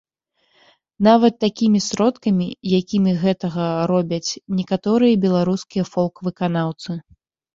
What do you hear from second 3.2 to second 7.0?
гэтага робяць некаторыя беларускія фолк-выканаўцы.